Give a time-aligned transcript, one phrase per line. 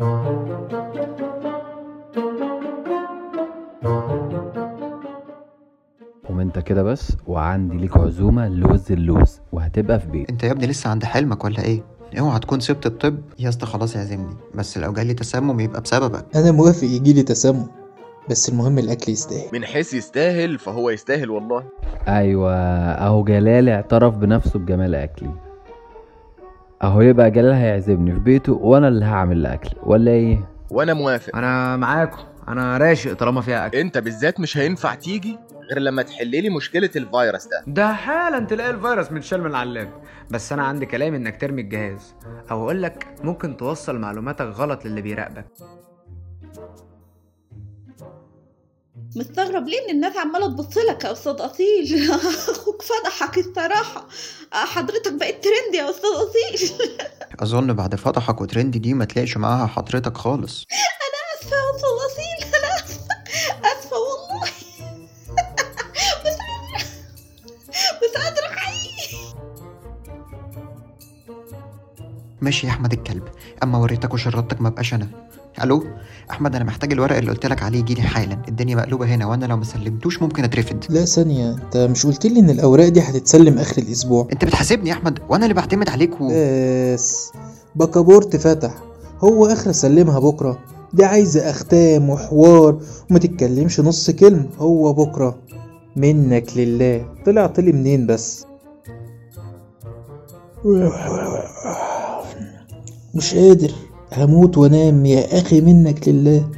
[0.00, 0.60] قوم
[6.40, 10.30] انت كده بس وعندي ليك عزومة لوز اللوز وهتبقى في بيت.
[10.30, 11.82] انت يا ابني لسه عند حلمك ولا إيه؟
[12.18, 13.18] اوعى تكون سبت الطب.
[13.38, 16.36] يا اسطى خلاص اعزمني بس لو جالي تسمم يبقى بسببك.
[16.36, 17.66] أنا موافق يجيلي تسمم
[18.30, 19.48] بس المهم الاكل يستاهل.
[19.52, 21.64] من حيث يستاهل فهو يستاهل والله.
[22.08, 25.30] أيوه اهو جلال اعترف بنفسه بجمال اكلي.
[26.82, 31.36] اهو يبقى جلال هيعزمني في بيته وأنا اللي هعمل الاكل ولا إيه؟ وأنا موافق.
[31.36, 33.78] أنا معاكم أنا راشق طالما فيها أكل.
[33.78, 35.38] انت بالذات مش هينفع تيجي
[35.70, 37.62] غير لما تحللي مشكلة الفيروس ده.
[37.66, 39.88] ده حالا تلاقي الفيروس متشال من العلاب
[40.30, 42.14] بس أنا عندي كلام إنك ترمي الجهاز.
[42.50, 45.46] أو أقول لك ممكن توصل معلوماتك غلط للي بيراقبك.
[49.16, 52.10] مستغرب ليه إن الناس عمالة تبص لك يا أستاذ أصيل؟
[52.50, 54.06] أخوك فضحك الصراحة.
[54.52, 56.88] حضرتك بقيت ترند يا أستاذ أصيل.
[57.40, 60.66] أظن بعد فضحك وترند دي ما تلاقيش معاها حضرتك خالص.
[61.06, 62.29] أنا آسفة يا أستاذ أصيل.
[72.42, 73.22] ماشي يا أحمد الكلب
[73.62, 75.08] أما وريتك وشرطتك ما بقاش أنا.
[75.62, 75.84] ألو؟
[76.30, 78.38] أحمد أنا محتاج الورق اللي قلت لك عليه يجيلي حالا.
[78.48, 80.84] الدنيا مقلوبة هنا وأنا لو ما سلمتوش ممكن أترفد.
[80.88, 81.50] لا ثانية.
[81.50, 85.44] أنت مش قلت لي إن الأوراق دي هتتسلم آخر الأسبوع؟ أنت بتحاسبني يا أحمد وأنا
[85.44, 86.28] اللي بعتمد عليك و...
[86.94, 87.32] بس.
[87.74, 88.74] بكابورت فتح.
[89.24, 90.58] هو آخر أسلمها بكرة؟
[90.92, 92.80] دي عايزة أختام وحوار
[93.10, 94.46] وما تتكلمش نص كلمة.
[94.58, 95.38] هو بكرة.
[95.96, 97.06] منك لله.
[97.26, 98.46] طلع طلي منين بس؟
[103.14, 103.70] مش قادر.
[104.16, 105.06] هموت وانام.
[105.06, 106.50] يا أخي منك لله.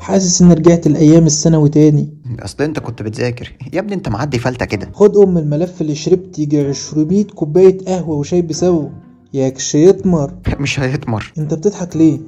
[0.00, 2.14] حاسس ان رجعت الأيام الثانوي تاني.
[2.40, 3.52] أصل أنت كنت بتذاكر.
[3.72, 4.90] يا ابني أنت معدي فلتة كده.
[4.92, 8.88] خد أم الملف اللي شربت يجي 200 كوباية قهوة وشاي بسوا.
[9.34, 12.18] ياكش يتمر مش هيتمر أنت بتضحك ليه؟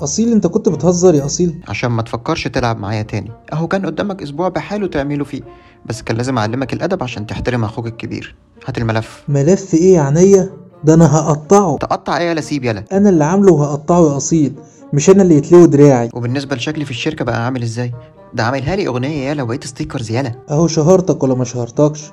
[0.00, 1.60] أصيل أنت كنت بتهزر يا أصيل.
[1.68, 3.30] عشان ما تفكرش تلعب معايا تاني.
[3.52, 5.40] أهو كان قدامك أسبوع بحاله تعمله فيه.
[5.86, 8.34] بس كان لازم أعلمك الأدب عشان تحترم أخوك الكبير.
[8.66, 9.24] هات الملف.
[9.28, 11.76] ملف إيه يا عينيا؟ ده أنا هقطعه.
[11.76, 14.54] تقطع إيه يلا سيب يلا؟ أنا اللي عامله وهقطعه يا اصيل
[14.92, 16.08] مش أنا اللي يتلوي دراعي.
[16.14, 17.92] وبالنسبة لشكلي في الشركة بقى عامل إزاي؟
[18.34, 22.12] ده عاملها لي أغنية يالا وبقيت ستيكرز يالا اهو شهرتك ولا ما شهرتكش؟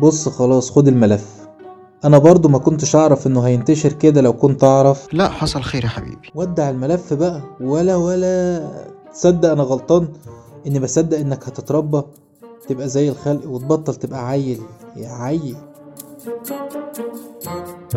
[0.00, 1.26] بص خلاص خد الملف.
[2.04, 5.06] أنا برضو ما كنتش اعرف انه هينتشر كده لو كنت اعرف.
[5.12, 6.30] لا حصل خير يا حبيبي.
[6.34, 7.40] ودع الملف بقى.
[7.60, 8.64] ولا ولا
[9.12, 10.08] تصدق أنا غلطان
[10.66, 12.02] اني بصدق انك هتتربى
[12.68, 14.60] تبقى زي الخلق وتبطل تبقى عيل
[14.96, 15.56] يا عيل.
[16.94, 17.96] Thank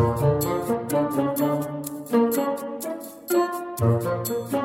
[4.53, 4.56] you.